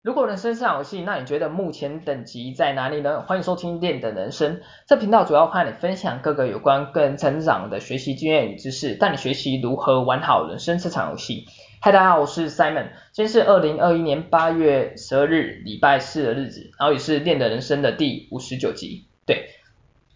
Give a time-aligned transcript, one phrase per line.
[0.00, 3.22] 如果人生是场游戏，那你觉得目前等级在哪里呢？
[3.22, 11.46] 欢迎收听练的人生，这频道主要和你分享各个有关个人成长的学习经验与知识，带你学习如何玩好人生这场游戏。
[11.80, 19.08] 嗨，大家好，我是 Simon，今天是二零二一年八月十二日，礼拜四的日子，然后也是练的人生的第五十九集。
[19.26, 19.48] 对，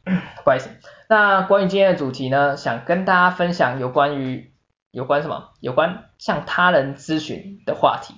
[0.04, 0.70] 不好意思。
[1.08, 4.52] 那关于今天的主题呢，想跟大家分享有关于
[4.92, 5.48] 有关什么？
[5.58, 8.14] 有关向他人咨询的话题。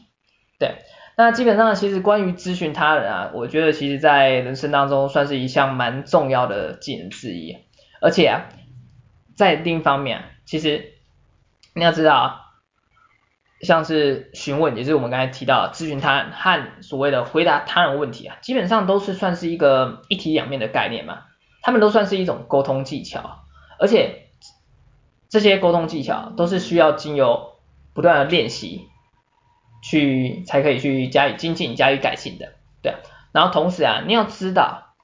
[0.59, 0.77] 对。
[1.17, 7.57] 那基本上，其实关于咨询他人啊，我觉得其实在人生当中算是一项蛮重要的技能之一。
[8.01, 8.47] 而且啊，
[9.37, 10.93] 在另一方面啊，其实
[11.73, 12.41] 你要知道啊，
[13.61, 21.23] 像是询问，也是我们刚才提到咨询他人和所谓的回答他人问题啊，基本上都是算是一个一体两面的概念嘛。
[21.63, 23.45] 他们都算是一种沟通技巧，
[23.79, 24.27] 而且
[25.29, 27.57] 这些沟通技巧都是需要经由
[27.95, 28.89] 不断的练习。
[29.85, 32.95] 去才可以去加以精进、加以改进的，对。
[33.33, 34.95] 然后同时啊，你要知道，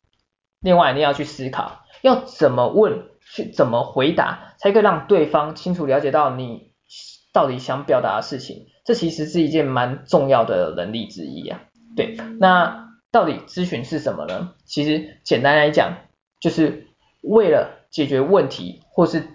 [0.60, 6.72] 另外你要去思考，要怎么问，去怎么回答，才可以让对方清楚了解到你
[7.32, 8.68] 到底想表达的事情。
[8.86, 11.60] 这其实是一件蛮重要的能力之一啊。
[11.94, 14.54] 对，那到底咨询是什么呢？
[14.64, 15.98] 其实简单来讲，
[16.40, 16.86] 就是
[17.20, 19.28] 为了解决问题，或是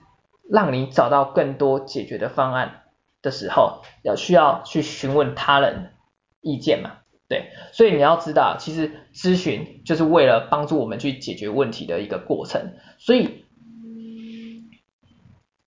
[0.49, 2.81] 让你找到更多解决的方案。
[3.25, 5.91] 的时候要需要去询问他人
[6.39, 13.43] 意见嘛，对，所以你要知道，其实咨询就是为了帮助我们去解决问题的一个过程，所以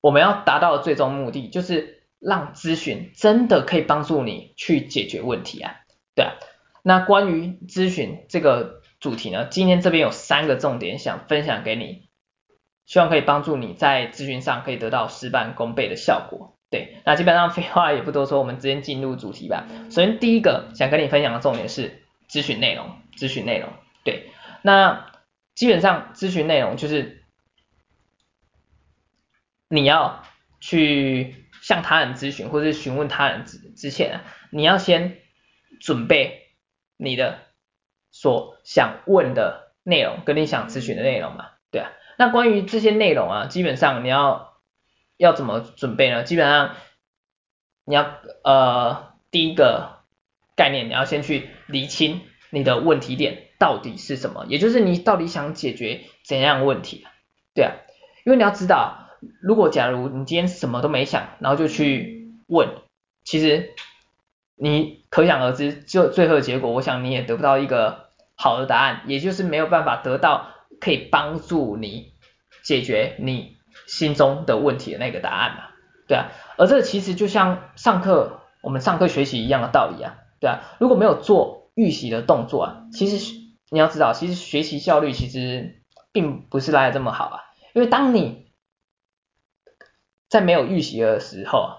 [0.01, 5.75] 我们要达到的最终目的就是让咨询真的可以帮助你去解决问题啊，
[6.15, 6.35] 对啊，
[6.85, 12.09] 那关于咨询这个主题呢，今天这边有三个重点想分享给你，
[12.87, 16.58] 希望可以帮助你在咨询上可以得到事半功倍的效果。
[16.71, 19.67] 对，那基本上废话也不多说，我们直接进入主题吧。
[19.85, 23.71] 首先第一个想跟你分享的重点是咨询内容，咨询内容。
[24.05, 24.31] 对，
[24.61, 25.11] 那
[25.55, 27.25] 基本上咨询内容就是
[29.71, 30.23] 你要
[30.61, 34.21] 去向他人咨询或者是询问他人之之前，
[34.51, 35.17] 你要先
[35.81, 36.49] 准备
[36.99, 37.39] 你的
[38.11, 41.93] 所想问的内容跟你想咨询的内容嘛，对啊。
[42.19, 44.48] 那关于这些内容啊，基本上你要。
[45.19, 46.23] 要怎么准备呢？
[46.23, 46.77] 基本上
[47.85, 48.15] 你要
[48.45, 49.99] 呃第一个
[50.57, 57.05] 概念，你要先去厘清你的问题点到底是什么，也就是你到底想解决怎样的问题，
[57.53, 57.75] 对啊，
[58.25, 59.11] 因为你要知道，
[59.43, 62.69] 如果假如你今天什么都没想，然后就去问，
[63.25, 63.75] 其实
[64.55, 72.13] 你可想而知，就最后的结果，我想你也得不到一个好的答案，也就是没有办法得到可以帮助你
[72.63, 73.58] 解决你。
[73.89, 75.63] 心中的问题的那个答案嘛，
[76.07, 83.35] 对啊，而这其实就像上课我们上课学习一样的道理啊，对啊，如果没有做预习的动作啊，其实
[83.71, 85.83] 你要知道，其实学习效率其实
[86.13, 87.41] 并不是来的这么好啊，
[87.73, 88.53] 因为当你
[90.29, 91.79] 在没有预习的时候，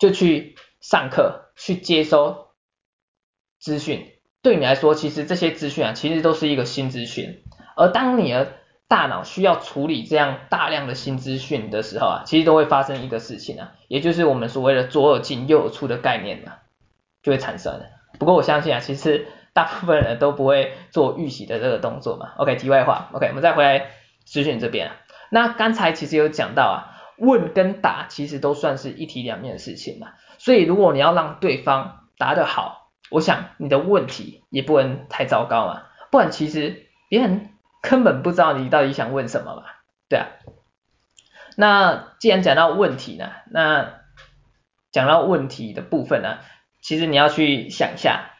[0.00, 2.48] 就去上课去接收
[3.60, 7.44] 资讯，对你来说，其实这些资讯啊，其实都是一个新资讯，
[7.76, 8.56] 而当你的
[8.92, 16.60] 大脑需要处理这样大量的新资讯的时候啊，其实都会发生一个事情啊，也就是我们所谓的左耳进右耳出的概念啊，
[17.22, 17.86] 就会产生了。
[18.18, 22.32] 不过我相信啊，其实大部分人都不会做预习的这个动作嘛。
[22.36, 23.92] OK，题外话，OK，我们再回来
[24.26, 24.96] 咨询这边啊。
[25.30, 26.76] 那刚才其实有讲到啊，
[27.16, 30.08] 问跟答其实都算是一体两面的事情嘛。
[30.36, 37.48] 所以如果你要让对方答得好，我想你的问题也不能太糟糕嘛，不然其实别人。
[37.82, 39.64] 根本不知道你到底想问什么嘛，
[40.08, 40.28] 对啊。
[41.56, 44.00] 那既然讲到问题呢，那
[44.90, 46.38] 讲到问题的部分呢，
[46.80, 48.30] 其实你要去想一下，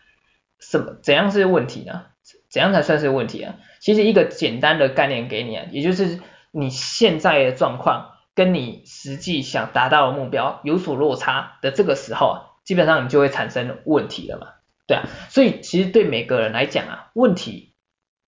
[0.60, 2.06] 什么怎样是问题呢？
[2.48, 3.56] 怎样才算是问题啊？
[3.80, 6.20] 其实一个简单的概念给你啊，也就是
[6.52, 14.46] 你现在的状况跟你实际想达到的目标有所落差的这个时候啊，基本上你就会产生问题了嘛，
[14.86, 15.04] 对啊。
[15.28, 17.74] 所以其实对每个人来讲啊，问题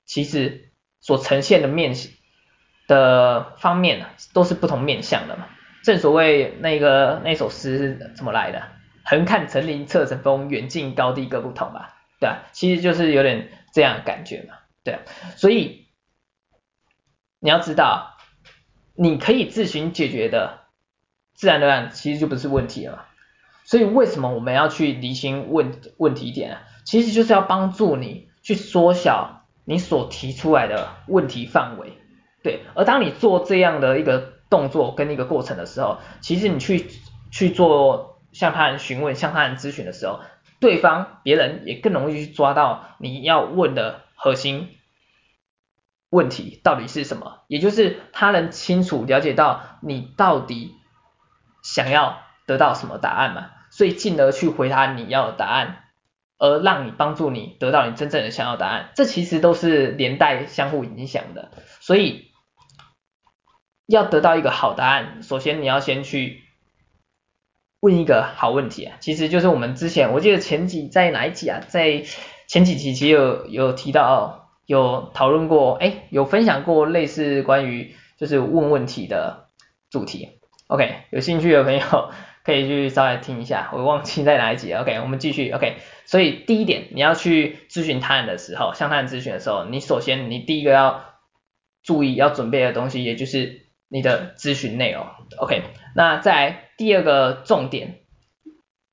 [0.05, 0.73] 其实。
[1.05, 1.95] 所呈现的面
[2.87, 5.49] 的方面呢，都是不同面向的嘛。
[5.83, 8.63] 正所谓那个那首诗是怎么来的？
[9.05, 15.01] 横看成岭侧成峰，远近高低各不同吧，对啊，其实就是有点这样感觉嘛，对。
[15.37, 15.89] 所以
[17.39, 18.17] 你要知道，
[18.95, 20.61] 你可以自行解决的，
[21.35, 23.05] 自然而然其实就不是问题了嘛。
[23.65, 26.63] 所以为什么我们要去厘清问问题点啊？
[26.87, 29.43] 其实就是要帮助你去缩小。
[29.65, 31.93] 你所提出来的问题范围，
[32.43, 36.87] 对，而当你做这样的一个动作跟一个过程的时候，其实你去
[37.31, 40.21] 去做向他人询问、向他人咨询的时候，
[40.61, 44.77] 对方别人也更容易去抓到你要问的核心
[46.11, 50.75] 问题到底是什么，也就是他能清楚了解到你到底
[51.63, 55.84] 想要得到什么答案嘛，所以进而去回答你要的答案。
[56.39, 61.53] 而让你帮助你得到你真正的想要答案，这其实都是连带相互影响的。
[61.81, 62.33] 所以
[63.87, 66.43] 要得到一个好答案，首先你要先去
[67.81, 68.97] 问一个好问题啊。
[69.01, 72.05] 其实就是我们之前我记得前几在哪一集啊，在
[72.49, 79.49] 前几期其实有有提到有讨论过，哎，有分享过类似关于就是问问题的
[79.91, 80.41] 主题。
[80.67, 82.11] OK，有兴趣的朋友。
[82.45, 84.71] 可以去稍微听一下，我忘记在哪一集。
[84.75, 85.51] OK，我们继续。
[85.51, 91.15] OK，所以第一点，你要去咨询他人的时候，向他人咨询的时候，你首先你第一个要
[91.83, 95.07] 注意要准备的东西，也就是你的咨询内容。
[95.39, 95.63] OK，
[95.97, 98.01] 那再来第二个重点，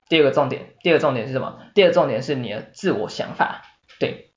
[0.08, 1.58] 第二个重点，第二个重点是什么？
[1.74, 3.66] 第二个重点是你的自我想法。
[4.00, 4.30] 对，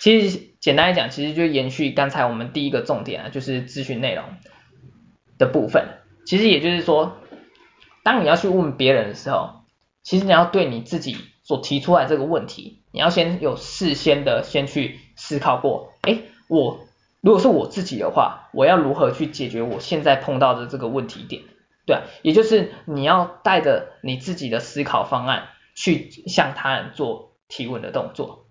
[0.00, 4.24] 其实简单来讲，其实就延续刚才我们第一个重点啊，就是咨询内容
[5.38, 6.00] 的部分。
[6.26, 7.20] 其实也就是说。
[8.04, 9.64] 当你要去问别人的时候，
[10.04, 16.78] 其实你要对你自己所提出来这个问题，你要先有事先的先去思考过，诶，我
[17.20, 21.42] 如果是我自己的话，我要如何去解决我现在碰到的这个问题点？
[21.86, 28.46] 对啊，也就是你要带着你自己的思考方案去向他人做提问的动作，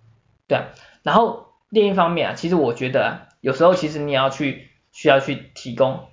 [0.48, 0.66] 对啊。
[1.04, 6.08] 然后另一方面啊，其实我觉得，有时候其实你要去需要去提供。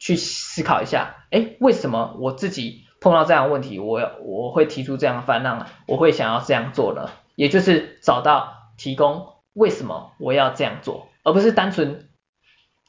[0.00, 7.10] 去思考一下，诶，为什么我自己碰到这样的问题，我我会提出这样的方案，我会想要这样做呢？
[7.34, 12.08] 也就是找到提供为什么我要这样做，而不是单纯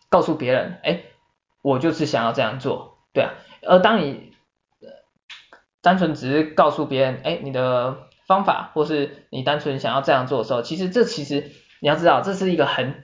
[0.09, 1.05] 告诉别人，诶，
[1.61, 3.33] 我就是想要这样做，对啊。
[3.61, 4.31] 而当你
[5.81, 11.51] 单纯只是告诉别人，诶，你的方法，或是你单纯想要这样做的时候，其实这其实
[11.81, 13.03] 你要知道，这是一个很。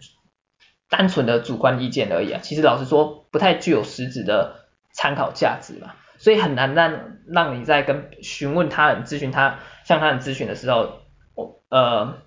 [0.87, 4.64] 单纯的主观意见而已啊，其实老实说不太具有实质的
[4.95, 11.01] 参考价值嘛，所以很难让让你在跟询问他人、咨询他、向他人咨询的时候，
[11.67, 12.17] 呃，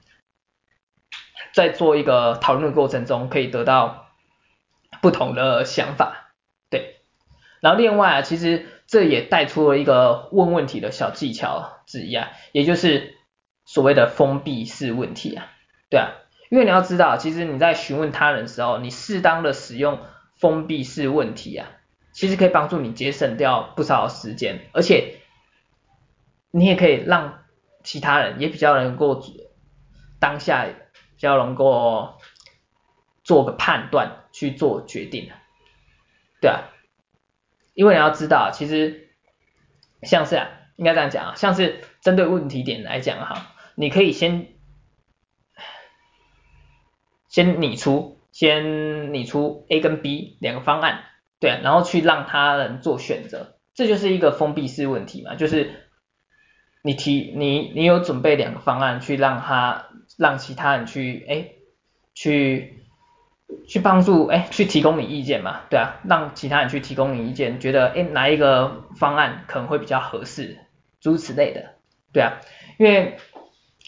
[1.55, 4.07] 在做一个讨论的过程中可以得到
[5.01, 6.35] 不同的想法，
[6.69, 7.01] 对。
[7.61, 13.17] 然后另外啊，其实这也带出了一个问问题的小技巧之一啊，也就是
[13.65, 15.47] 所谓的封闭式问题啊，
[15.89, 16.11] 对啊。
[16.51, 20.01] 因为你要知道，其实你在询问他人的时候，你适当的使用
[20.37, 21.69] 封闭式问题啊，
[22.19, 25.21] 其实可以帮助你节省掉不少时间，而且
[26.51, 27.45] 你也可以让
[27.85, 29.23] 其他人也比较能够
[30.19, 30.75] 当下比
[31.17, 32.19] 较能够
[33.23, 35.31] 做个判断去做决定，
[36.41, 36.65] 对啊，
[37.73, 39.11] 因为你要知道，其实
[40.03, 44.49] 像是啊，应该这样讲啊，像是针对问题点来讲哈，你可以先。
[47.29, 51.05] 先拟出，先拟出 A 跟 B 两个方案，
[51.41, 55.71] 对，然后去让他人做选择，这就是一个封闭式问题嘛，就是
[56.83, 59.87] 你提你你有准备两个方案去让他
[60.17, 61.49] 让其他人去哎
[62.15, 62.83] 去
[63.69, 70.59] 去帮助哎去提供你意见嘛，对啊，让其他人去提供你意见，觉得哎哪一个方案可能会比较合适，
[71.01, 71.75] 诸如此类的，
[72.13, 72.41] 对啊，
[72.79, 73.17] 因为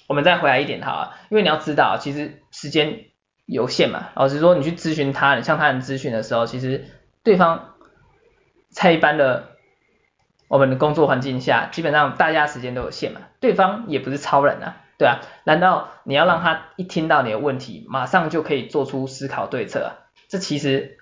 [0.06, 3.06] 我们再回来一点哈，因为你要知道其实时间。
[3.46, 6.84] 有限嘛，老实说，你去咨询他人，向他人咨询的时候，其实
[7.22, 7.74] 对方
[8.70, 9.56] 在一般的
[10.48, 19.88] 我们的工作环境下，基本上大家时间都有限嘛，对方也不是超人啊，对啊，难道你要让他一听到你的问题，马上就可以做出思考对策啊？
[20.28, 20.98] 这其实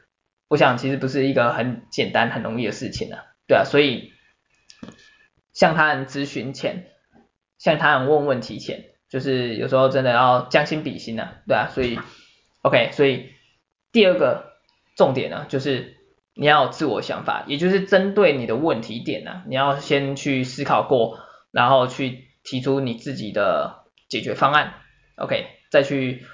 [0.49, 4.13] 我想其实不是一个很简单很容易的事情啊，对啊，所以
[5.53, 6.87] 向他人咨询前，
[7.59, 11.99] 向他人问问题前，就是有时候真的要将心比心啊，对啊，所以。
[12.61, 13.33] OK，所以
[13.93, 14.55] 第二个
[14.97, 15.97] 重点呢，就是
[16.39, 21.19] 你要有自我想法，也就是针对你的问题点呢，你要先去思考过，
[21.51, 24.75] 然后去提出你自己的解决方案。
[25.17, 26.25] OK，再去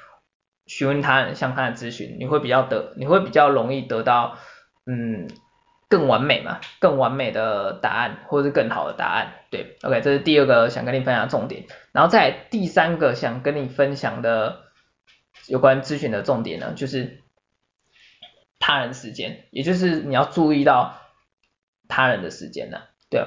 [0.66, 4.36] 询问他，向他人咨询，你会比较得，你会比较容易得到
[4.86, 5.26] 嗯
[5.88, 9.32] 更完美嘛，更完美的答案，或者是更好的答案。
[9.50, 14.62] 对，OK，这是第二个想跟你分享的重点，然后再第三个想跟你分享的。
[15.46, 17.20] 有关咨询的重点呢，就是
[18.66, 20.98] 他人时间，也就是你要注意到
[21.86, 22.80] 他人的时间呢。
[23.10, 23.26] 对，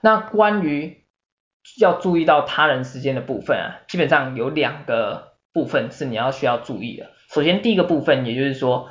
[0.00, 1.04] 那关于
[1.78, 7.10] 要注意到他人时间的部分啊，基本上有两个部分是你要需要注意的。
[7.28, 8.90] 首先第一个部分，也就是说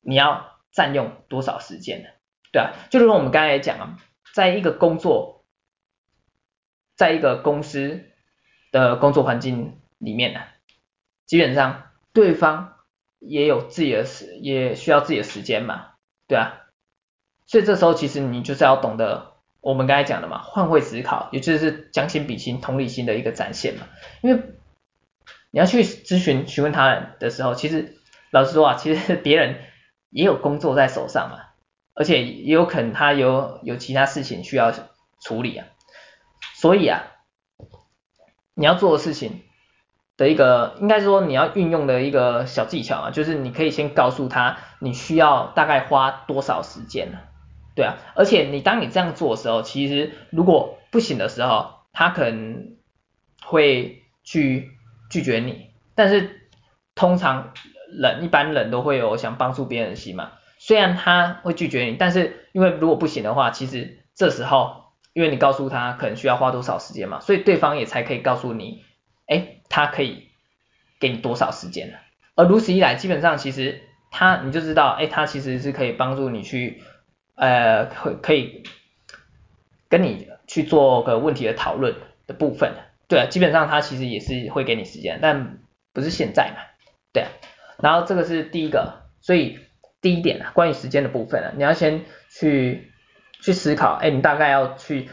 [0.00, 2.08] 你要占用多少时间呢？
[2.50, 3.98] 对啊，就如我们刚才讲啊，
[4.34, 5.44] 在一个工作，
[6.96, 8.10] 在一个公司
[8.72, 10.40] 的工作环境里面呢，
[11.26, 12.75] 基本上对方
[13.18, 15.92] 也有自己的时，也需要自己的时间嘛，
[16.28, 16.66] 对啊，
[17.46, 23.86] 所以这时候其实你就是要懂得我们刚才讲的嘛，换位思考，也就是将心比心、同理心的一个展现嘛，
[24.22, 24.42] 因为
[25.50, 27.96] 你要去咨询询问他人的时候，其实
[28.30, 29.60] 老实说啊，其实别人
[30.10, 31.38] 也有工作在手上嘛，
[31.94, 34.72] 而且也有可能他有有其他事情需要
[35.20, 35.66] 处理啊，
[36.54, 37.04] 所以啊，
[38.54, 39.42] 你要做的事情
[40.16, 47.18] 的一个，应该说你要运用的一个小技巧啊，就是你可以先告诉他你需要大概花多少时间呢，
[47.74, 52.76] 对啊，而且你当你这样做的时候，其实如果不行的时候，他可能
[53.44, 54.72] 会去。
[55.08, 56.48] 拒绝你，但是
[56.96, 57.52] 通常
[57.96, 60.32] 人一般人都会有想帮助别人的心嘛。
[60.58, 68.82] 虽然他会拒绝你，但是因为如果不行的话，其实这时候因为你告诉他可能需要花多少时间嘛，所以对方也才可以告诉你，
[69.26, 70.28] 哎，他可以
[71.00, 71.98] 给你多少时间呢。
[72.34, 76.82] 而如此一来，基本上其实他你就知道，哎，他其实是可以帮助你去，
[77.34, 78.62] 呃，可可以
[79.88, 81.94] 跟你去做个问题的讨论
[82.26, 82.74] 的部分。
[83.08, 85.58] 对，基本上他其实也是会给你时间，但
[85.92, 86.62] 不是现在嘛，
[87.12, 87.26] 对。
[87.78, 89.60] 然后这个是第一个，所以
[90.00, 92.90] 第一点啊，关于时间的部分啊，你要先去
[93.40, 95.08] 去思考，哎，你大概要去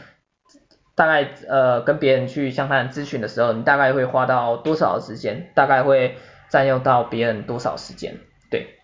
[0.94, 5.52] 大概呃跟别人去向他人咨询的时候，你大概会花到多少时间？
[5.54, 6.16] 大概会
[6.48, 8.18] 占用到别人多少时间？
[8.50, 8.78] 对。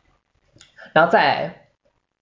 [0.92, 1.66] 然后再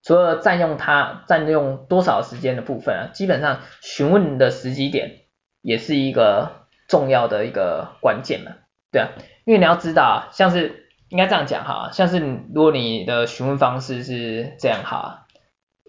[0.02, 5.21] 除了占用他占用多少时间的部分啊，基本上询问的时机点
[5.62, 6.66] 也是一个。
[6.88, 8.52] 重要的一个关键嘛，
[8.90, 9.09] 对啊，
[9.45, 15.26] 因为你要知道，像是应该这样讲哈，像是如果你的询问方式是这样哈，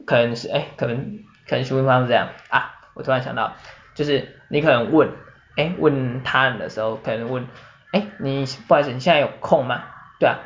[0.05, 3.53] 可能是哎，可能可能询问方式这样啊，我突然想到，
[3.99, 5.09] 就是你可能问，
[5.57, 7.45] 哎，问他人的时候，可能问，
[7.91, 9.83] 哎，你不好意思，你现在有空吗？
[10.21, 10.39] 对啊，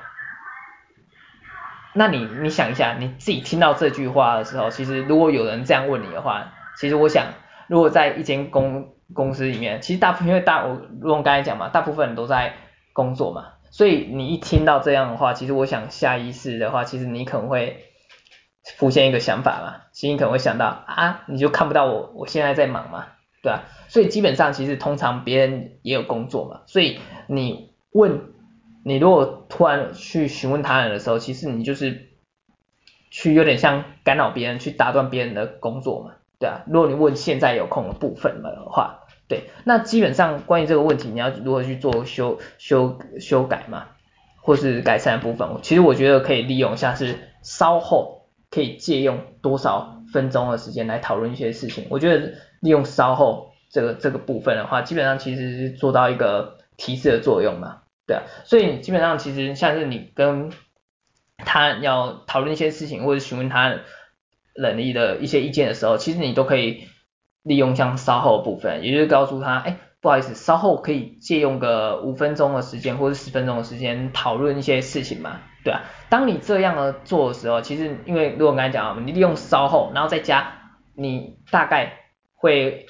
[1.93, 7.27] 那你你想一下，你自己听到这句话的时候，其实如果有人这样问你的话，其实我想，
[7.67, 12.55] 如果在一间公公司里面，其实大部分因为大我如果我刚才讲嘛，大部分人都在
[12.91, 17.85] 工作嘛，所以你一听到这样的话，其实我想下意识的话，其实你可能会
[18.77, 23.07] 浮现一个想法嘛，其实你可能会想到啊，你就看不到我我现在在忙嘛，
[23.43, 23.65] 对啊？
[23.89, 26.97] 所以基本上其实通常别人也有工作嘛，所以
[27.27, 28.21] 你问
[28.83, 32.07] 你如果突然去询问他人的时候，其实你就是
[33.11, 36.15] 去有点像干扰别人，去打断别人的工作嘛。
[36.39, 43.87] 对啊，如果你问现在有空的部分的话，对，那基本上关于这个问题，你要如何去做修修修改嘛，
[44.41, 51.85] 或是改善的部分，其实我觉得可以利用一下，是稍后可以借用多少分钟的时间来讨论一些事情。
[51.89, 60.51] 我觉得利用稍后这个这个部分的话，基本上其实是做到一个提示的作用嘛，对啊，所以基本上其实像是你跟
[61.37, 63.75] 他要讨论一些事情，或者询问他。
[64.55, 66.87] 能力的一些意见的时候，其实你都可以
[67.41, 80.53] 利用像稍后部分，也就是告诉他，哎，不好意思，稍后可以借用个五分钟的时间或者十分钟的时间讨论一些事情嘛，对啊，当你这样的做的时候，其实因为如果刚才讲，你利用稍后，然后再加
[80.93, 82.02] 你大概
[82.43, 82.87] 会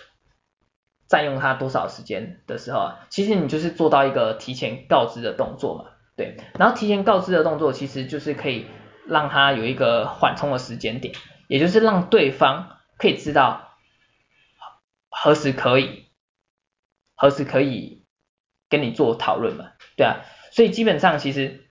[1.08, 8.66] 占用他多少时间的时候啊，其实你就是做到一个提前告知的动作嘛，对，然后提前告知的动作其实就是可以
[9.08, 11.14] 让他有一个缓冲的时间点。
[11.48, 13.78] 也就是让对方可以知道
[15.10, 16.08] 何时可以，
[17.14, 18.06] 何时可以
[18.70, 21.70] 跟你做讨论嘛，对啊，所以基本上其实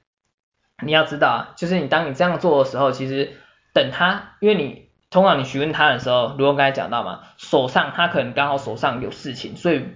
[0.84, 3.36] 你要知道啊，就是你当你这样做的时候，其实
[3.72, 9.86] 等他，因为你通常你询问他的时候，如果刚才讲到嘛，手上他可能刚好手上有事情，所以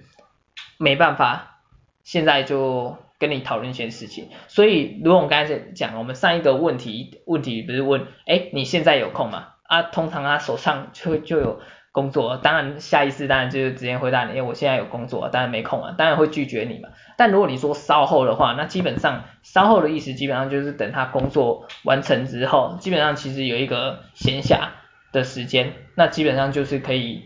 [0.79, 1.59] 没办法
[2.05, 9.55] 现在就跟你讨论一些事情，所以如果我刚才讲，我们上一个问题问题不是问，哎，你现在有空吗？
[9.63, 11.61] 啊，通常他手上就就有
[11.93, 16.91] 工作，当然下意识当然就是直接回答你，哎我现在有工作，当然没空啊，当然会拒绝你嘛。
[17.17, 24.69] 但如果你说稍后的话，那基本上稍后的意思基本上就是等他工作完成之后，基本上其实有一个闲暇
[25.17, 27.25] 的时间，那基本上就是可以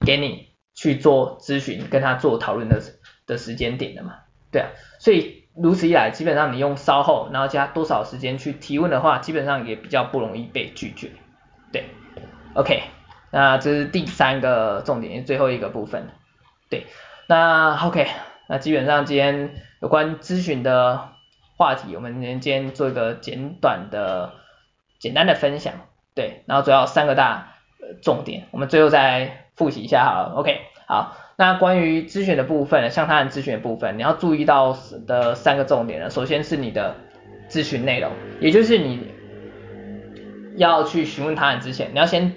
[0.00, 2.80] 给你去做咨询，跟他做讨论的
[3.26, 4.14] 的时间点的嘛，
[4.50, 4.68] 对啊，
[4.98, 5.38] 所以。
[5.52, 11.10] 如此一来，基本上你用稍后，然后加多少时间去提问的话，基本上也比较不容易被拒绝。
[11.72, 11.86] 对
[12.54, 12.84] ，OK，
[13.32, 16.08] 那这是第三个重点，最后一个部分。
[16.70, 16.86] 对，
[17.26, 18.06] 那 OK，
[18.48, 21.08] 那基本上今天有关咨询的
[21.56, 24.34] 话题，我们今天做一个简短的、
[25.00, 25.74] 简单的分享。
[26.20, 27.54] 对，然后主要三个大
[28.02, 30.34] 重点，我们最后再复习一下好了。
[30.36, 31.16] OK，好。
[31.38, 36.94] 那关于咨询的部分，向他人咨询的部分，你要注意到的三个重点呢，首先是你的
[37.48, 39.06] 咨询内容，也就是你
[40.58, 42.36] 要去询问他人之前，你要先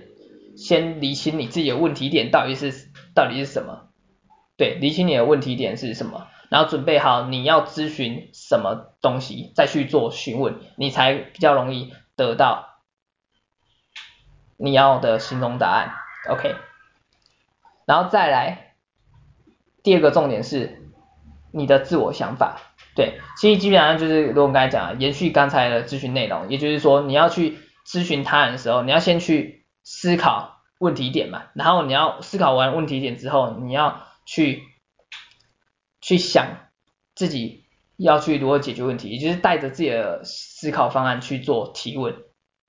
[0.55, 2.71] 先厘清你自己的问题点到底是
[3.13, 3.89] 到底是什么，
[4.55, 12.72] 对，厘清你的问题点是什么，然后准备好你要咨询什么东西，再去做询问，你才比较容易得到
[14.57, 15.93] 你要的心中答案
[16.29, 16.55] ，OK，
[17.85, 18.69] 然后再来。
[19.83, 20.81] 第二个重点是
[21.51, 22.57] 你的自我想法，
[22.95, 34.63] 对，其实基本上就是如我刚才讲，延续刚才的咨询内容，也就是说你要去咨询他人的时候，你要先去思考问题点嘛，然后你要思考完问题点之后，你要去
[35.99, 36.47] 去想
[37.13, 37.65] 自己
[37.97, 42.15] 要去如何解决问题，也就是带着自己的思考方案去做提问，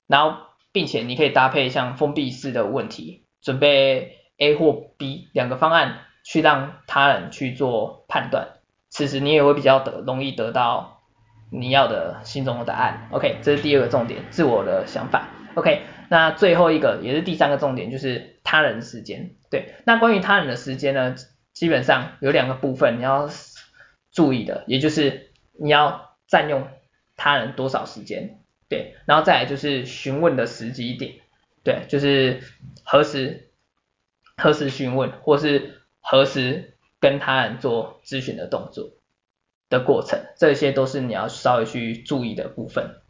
[0.05, 0.37] 然后
[0.75, 6.01] 并且你可以搭配像封闭式的问题，准备 A 或 B 两个方案。
[6.27, 8.47] 去让他人去做判断，
[8.89, 11.03] 此时你也会比较得容易得到
[11.51, 13.09] 你要的心中的答案。
[13.11, 15.29] OK，这是第二个重点，自我的想法。
[15.53, 19.35] OK，那最后一个也是第三个重点，就是他人时间。
[19.51, 21.13] 对，那关于他人的时间呢，
[21.53, 23.29] 基本上有两个部分你要
[24.11, 25.29] 注意的，也就是
[25.59, 26.67] 你要占用
[27.15, 31.15] 他人多少时间，对，然后再来就是询问的时机点，
[31.63, 32.41] 对，就是
[32.83, 33.49] 何时
[34.37, 35.81] 何时询问，或是。
[36.07, 38.91] 何时跟他人做咨询的动作
[39.71, 43.01] 的过程，这些都是你要稍微去注意的部分。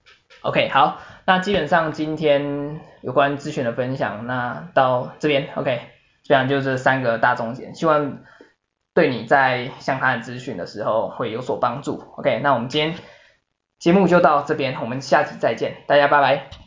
[0.43, 5.81] OK，好，那基本上今天有关咨询的分享，那到这边 OK，
[6.23, 8.23] 基本上就这三个大重点，希望
[8.93, 12.01] 对你在向他人咨询的时候会有所帮助。
[12.15, 12.97] OK，那我们今天
[13.79, 16.64] 节目就到这边，我们下期再见，大家拜拜。